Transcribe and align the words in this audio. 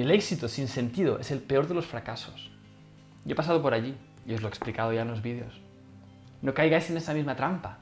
El 0.00 0.12
éxito 0.12 0.46
sin 0.46 0.68
sentido 0.68 1.18
es 1.18 1.32
el 1.32 1.40
peor 1.40 1.66
de 1.66 1.74
los 1.74 1.84
fracasos. 1.84 2.52
Yo 3.24 3.32
he 3.32 3.34
pasado 3.34 3.60
por 3.60 3.74
allí 3.74 3.96
y 4.24 4.32
os 4.32 4.40
lo 4.40 4.46
he 4.46 4.48
explicado 4.48 4.92
ya 4.92 5.02
en 5.02 5.08
los 5.08 5.22
vídeos. 5.22 5.60
No 6.40 6.54
caigáis 6.54 6.88
en 6.88 6.98
esa 6.98 7.12
misma 7.14 7.34
trampa. 7.34 7.78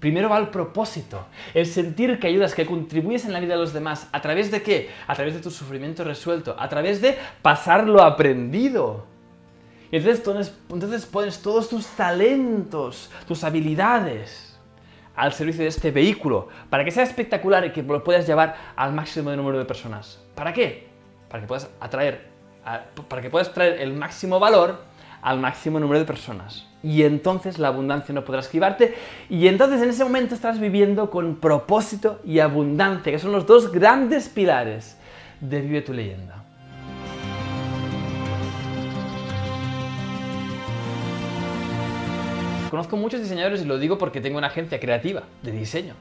Primero 0.00 0.30
va 0.30 0.38
el 0.38 0.48
propósito, 0.48 1.26
el 1.52 1.66
sentir 1.66 2.18
que 2.18 2.28
ayudas, 2.28 2.54
que 2.54 2.64
contribuyes 2.64 3.26
en 3.26 3.34
la 3.34 3.40
vida 3.40 3.56
de 3.56 3.60
los 3.60 3.74
demás. 3.74 4.08
¿A 4.10 4.22
través 4.22 4.50
de 4.50 4.62
qué? 4.62 4.88
A 5.06 5.14
través 5.14 5.34
de 5.34 5.40
tu 5.40 5.50
sufrimiento 5.50 6.02
resuelto, 6.02 6.56
a 6.58 6.66
través 6.70 7.02
de 7.02 7.18
pasar 7.42 7.86
lo 7.86 8.02
aprendido. 8.02 9.04
Y 9.92 9.96
entonces, 9.98 10.54
entonces 10.70 11.04
pones 11.04 11.42
todos 11.42 11.68
tus 11.68 11.86
talentos, 11.88 13.10
tus 13.28 13.44
habilidades 13.44 14.58
al 15.14 15.32
servicio 15.32 15.62
de 15.62 15.68
este 15.68 15.90
vehículo, 15.90 16.48
para 16.70 16.84
que 16.84 16.90
sea 16.90 17.02
espectacular 17.02 17.64
y 17.64 17.72
que 17.72 17.82
lo 17.82 18.04
puedas 18.04 18.26
llevar 18.26 18.54
al 18.76 18.92
máximo 18.92 19.30
de 19.30 19.36
número 19.36 19.58
de 19.58 19.64
personas. 19.64 20.22
¿Para 20.34 20.52
qué? 20.52 20.85
Para 21.28 21.40
que 21.42 21.46
puedas 21.46 21.68
atraer, 21.80 22.28
para 23.08 23.22
que 23.22 23.30
puedas 23.30 23.52
traer 23.52 23.80
el 23.80 23.92
máximo 23.92 24.38
valor 24.38 24.80
al 25.22 25.40
máximo 25.40 25.80
número 25.80 25.98
de 25.98 26.04
personas. 26.04 26.66
Y 26.82 27.02
entonces 27.02 27.58
la 27.58 27.68
abundancia 27.68 28.14
no 28.14 28.24
podrá 28.24 28.40
esquivarte. 28.40 28.94
Y 29.28 29.48
entonces 29.48 29.82
en 29.82 29.90
ese 29.90 30.04
momento 30.04 30.34
estás 30.34 30.60
viviendo 30.60 31.10
con 31.10 31.36
propósito 31.36 32.20
y 32.24 32.38
abundancia, 32.38 33.10
que 33.10 33.18
son 33.18 33.32
los 33.32 33.46
dos 33.46 33.72
grandes 33.72 34.28
pilares 34.28 34.96
de 35.40 35.60
Vive 35.60 35.82
tu 35.82 35.92
leyenda. 35.92 36.44
Conozco 42.70 42.96
muchos 42.96 43.20
diseñadores 43.20 43.62
y 43.62 43.64
lo 43.64 43.78
digo 43.78 43.96
porque 43.96 44.20
tengo 44.20 44.38
una 44.38 44.48
agencia 44.48 44.78
creativa 44.78 45.22
de 45.42 45.52
diseño. 45.52 45.94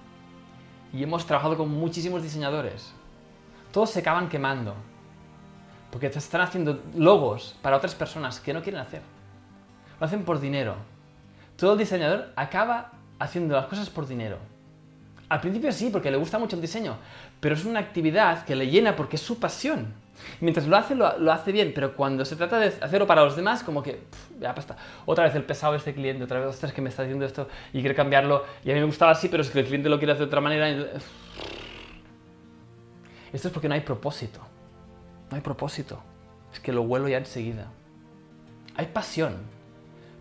Y 0.93 1.01
hemos 1.03 1.25
trabajado 1.25 1.57
con 1.57 1.69
muchísimos 1.69 2.21
diseñadores. 2.21 2.93
Todos 3.71 3.89
se 3.89 4.01
acaban 4.01 4.29
quemando. 4.29 4.75
Porque 5.95 6.09
te 6.09 6.19
están 6.19 6.41
haciendo 6.41 6.83
logos 6.93 7.55
para 7.61 7.77
otras 7.77 7.95
personas 7.95 8.41
que 8.41 8.53
no 8.53 8.61
quieren 8.61 8.81
hacer. 8.81 8.99
Lo 9.97 10.05
hacen 10.05 10.25
por 10.25 10.41
dinero. 10.41 10.75
Todo 11.55 11.71
el 11.71 11.79
diseñador 11.79 12.33
acaba 12.35 12.91
haciendo 13.17 13.55
las 13.55 13.67
cosas 13.67 13.89
por 13.89 14.05
dinero. 14.05 14.37
Al 15.29 15.39
principio 15.39 15.71
sí, 15.71 15.91
porque 15.93 16.11
le 16.11 16.17
gusta 16.17 16.37
mucho 16.37 16.57
el 16.57 16.61
diseño, 16.61 16.97
pero 17.39 17.55
es 17.55 17.63
una 17.63 17.79
actividad 17.79 18.43
que 18.43 18.57
le 18.57 18.67
llena 18.67 18.93
porque 18.97 19.15
es 19.15 19.21
su 19.21 19.39
pasión. 19.39 19.93
Mientras 20.41 20.67
lo 20.67 20.75
hace, 20.75 20.95
lo, 20.95 21.31
hace 21.31 21.53
bien, 21.53 21.71
pero 21.73 21.95
cuando 21.95 22.25
se 22.25 22.35
trata 22.35 22.59
de 22.59 22.67
hacerlo 22.67 23.07
para 23.07 23.23
los 23.23 23.37
demás, 23.37 23.63
como 23.63 23.81
que, 23.81 24.01
ya 24.37 24.51
basta. 24.51 24.75
Otra 25.05 25.23
vez 25.23 25.35
el 25.35 25.45
pesado 25.45 25.75
este 25.75 25.93
cliente, 25.93 26.25
otra 26.25 26.41
vez, 26.41 26.49
ostras, 26.49 26.73
que 26.73 26.81
me 26.81 26.89
está 26.89 27.03
haciendo 27.03 27.23
esto 27.23 27.47
y 27.71 27.79
quiere 27.79 27.95
cambiarlo, 27.95 28.43
y 28.65 28.71
a 28.71 28.73
mí 28.73 28.81
me 28.81 28.85
gustaba 28.85 29.13
así, 29.13 29.29
pero 29.29 29.43
es 29.43 29.49
que 29.49 29.61
el 29.61 29.65
cliente 29.65 29.87
lo 29.87 29.97
quiere 29.97 30.11
hacer 30.11 30.25
de 30.25 30.27
otra 30.27 30.41
manera. 30.41 30.67
Esto 33.31 33.47
es 33.47 33.53
porque 33.53 33.69
no 33.69 33.75
hay 33.75 33.81
propósito. 33.81 34.41
No 35.29 35.35
hay 35.35 35.41
propósito. 35.41 36.01
Es 36.53 36.59
que 36.59 36.71
lo 36.71 36.83
vuelo 36.83 37.07
ya 37.07 37.17
enseguida. 37.17 37.67
Hay 38.75 38.87
pasión, 38.87 39.37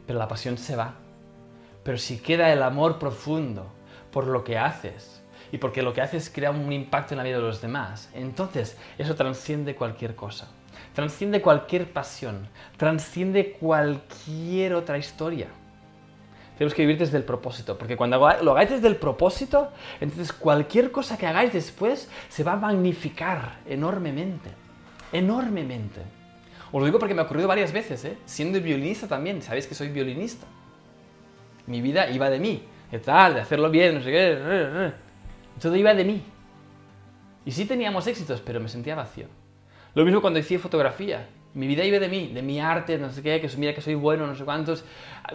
pero 0.07 0.19
la 0.19 0.29
pasión 0.29 0.59
se 0.59 0.77
va. 0.77 0.95
Pero 1.83 1.99
si 1.99 2.19
queda 2.19 2.53
el 2.53 2.63
amor 2.63 2.99
profundo 2.99 3.67
por 4.11 4.27
lo 4.27 4.45
que 4.45 4.59
haces 4.59 5.23
y 5.53 5.59
porque 5.59 5.83
lo 5.83 5.93
que 5.93 6.01
haces 6.01 6.31
crea 6.31 6.51
un 6.51 6.73
impacto 6.73 7.15
en 7.15 7.19
la 7.19 7.25
vida 7.25 7.37
de 7.37 7.43
los 7.43 7.61
demás, 7.61 8.11
entonces 8.15 8.77
eso 8.99 9.15
transciende 9.15 9.77
cualquier 9.77 10.15
cosa. 10.17 10.49
Transciende 10.95 11.43
cualquier 11.43 11.93
pasión, 11.93 12.49
transciende 12.77 13.53
cualquier 13.53 14.75
otra 14.75 14.99
historia. 14.99 15.49
Tenemos 16.57 16.75
que 16.75 16.83
vivir 16.83 16.99
desde 16.99 17.19
el 17.19 17.25
propósito, 17.25 17.77
porque 17.77 17.97
cuando 17.97 18.17
lo 18.17 18.53
hagáis 18.53 18.71
desde 18.71 18.87
el 18.87 18.97
propósito, 18.97 19.73
entonces 20.01 20.33
cualquier 20.33 20.93
cosa 20.93 21.19
que 21.19 21.27
hagáis 21.27 21.53
después 21.53 22.09
se 22.29 22.45
va 22.45 22.53
a 22.53 22.57
magnificar 22.57 23.59
enormemente, 23.67 24.51
enormemente. 25.15 26.03
Os 26.73 26.81
lo 26.81 26.85
digo 26.85 26.99
porque 26.99 27.15
me 27.15 27.23
ha 27.23 27.25
ocurrido 27.25 27.49
varias 27.49 27.73
veces, 27.73 28.05
¿eh? 28.05 28.19
siendo 28.27 28.61
violinista 28.61 29.07
también, 29.07 29.41
sabéis 29.41 29.67
que 29.67 29.75
soy 29.75 29.89
violinista. 29.89 30.47
Mi 31.67 31.81
vida 31.81 32.11
iba 32.11 32.29
de 32.29 32.41
mí, 32.41 32.65
de 32.91 32.99
tal, 32.99 33.35
de 33.35 33.41
hacerlo 33.41 33.71
bien, 33.71 33.95
no 33.95 34.03
sé 34.03 34.11
qué. 34.11 34.93
Todo 35.63 35.77
iba 35.77 35.95
de 35.95 36.05
mí. 36.05 36.23
Y 37.47 37.53
sí 37.53 37.65
teníamos 37.65 38.07
éxitos, 38.07 38.41
pero 38.41 38.59
me 38.59 38.69
sentía 38.69 38.97
vacío. 38.97 39.27
Lo 39.95 40.05
mismo 40.05 40.21
cuando 40.21 40.41
hice 40.41 40.59
fotografía. 40.59 41.29
Mi 41.55 41.69
vida 41.69 41.85
iba 41.85 42.01
de 42.01 42.09
mí, 42.09 42.33
de 42.35 42.43
mi 42.43 42.59
arte, 42.59 42.99
no 42.99 43.11
sé 43.11 43.23
qué, 43.23 43.41
que 43.41 43.49
mira 43.57 43.73
que 43.73 43.81
soy 43.81 43.95
bueno, 43.95 44.27
no 44.27 44.35
sé 44.35 44.45
cuántos. 44.45 44.85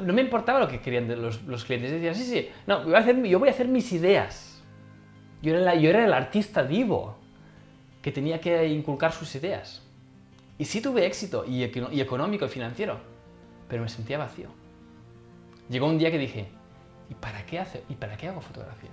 No 0.02 0.12
me 0.12 0.22
importaba 0.22 0.60
lo 0.60 0.68
que 0.68 0.82
querían 0.82 1.08
los, 1.22 1.42
los 1.44 1.64
clientes. 1.64 1.90
Decían, 1.90 2.16
sí, 2.16 2.26
sí, 2.26 2.50
no, 2.68 2.84
voy 2.84 2.96
a 2.96 2.98
hacer, 2.98 3.24
yo 3.24 3.40
voy 3.40 3.48
a 3.48 3.52
hacer 3.52 3.70
mis 3.70 3.94
ideas. 3.94 4.62
Yo 5.42 5.56
era, 5.56 5.76
yo 5.76 5.90
era 5.90 6.04
el 6.04 6.12
artista 6.12 6.64
vivo 6.64 7.19
que 8.02 8.12
tenía 8.12 8.40
que 8.40 8.68
inculcar 8.68 9.12
sus 9.12 9.34
ideas. 9.36 9.82
Y 10.58 10.66
sí 10.66 10.82
tuve 10.82 11.06
éxito, 11.06 11.46
y, 11.46 11.64
económico 11.64 12.46
y 12.46 12.50
financiero, 12.50 13.00
pero 13.68 13.84
me 13.84 13.90
sentía 13.90 14.18
vacío. 14.18 14.50
Llegó 15.70 15.88
un 15.88 15.98
día 15.98 16.12
que 16.12 16.18
dije, 16.18 16.48
¿y 17.10 17.14
para 17.14 17.46
qué, 17.46 17.64
¿y 17.88 17.96
para 17.96 18.18
qué 18.18 18.28
hago 18.28 18.42
fotografía? 18.42 18.90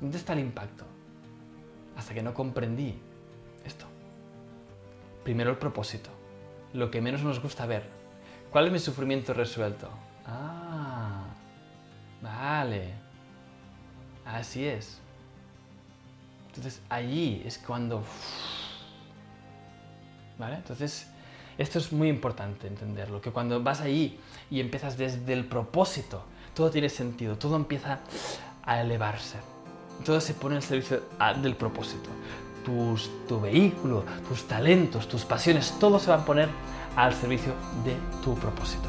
¿Dónde 0.00 0.16
está 0.16 0.32
el 0.32 0.40
impacto? 0.40 0.84
Hasta 1.96 2.14
que 2.14 2.22
no 2.22 2.34
comprendí 2.34 2.98
esto. 3.64 3.86
Primero 5.24 5.50
el 5.50 5.58
propósito, 5.58 6.10
lo 6.72 6.90
que 6.90 7.00
menos 7.00 7.22
nos 7.22 7.40
gusta 7.40 7.66
ver. 7.66 7.84
¿Cuál 8.50 8.66
es 8.66 8.72
mi 8.72 8.78
sufrimiento 8.78 9.34
resuelto? 9.34 9.90
Ah, 10.24 11.26
vale. 12.22 12.94
Así 14.24 14.66
es. 14.66 15.00
Entonces 16.58 16.82
allí 16.88 17.42
es 17.46 17.58
cuando... 17.58 18.04
¿Vale? 20.38 20.56
Entonces, 20.56 21.08
esto 21.56 21.78
es 21.78 21.92
muy 21.92 22.08
importante 22.08 22.66
entenderlo, 22.66 23.20
que 23.20 23.32
cuando 23.32 23.60
vas 23.62 23.80
allí 23.80 24.20
y 24.50 24.60
empiezas 24.60 24.96
desde 24.96 25.32
el 25.32 25.46
propósito, 25.46 26.24
todo 26.54 26.70
tiene 26.70 26.88
sentido, 26.88 27.36
todo 27.36 27.56
empieza 27.56 28.00
a 28.62 28.80
elevarse 28.80 29.38
todo 30.04 30.20
se 30.20 30.34
pone 30.34 30.56
al 30.56 30.62
servicio 30.62 31.02
ah, 31.18 31.34
del 31.34 31.56
propósito. 31.56 32.10
Tu 33.26 33.40
vehículo, 33.40 34.04
tus 34.28 34.46
talentos, 34.46 35.08
tus 35.08 35.24
pasiones, 35.24 35.74
todo 35.80 35.98
se 35.98 36.10
va 36.10 36.16
a 36.16 36.24
poner 36.24 36.50
al 36.96 37.14
servicio 37.14 37.54
de 37.82 37.96
tu 38.22 38.34
propósito. 38.34 38.88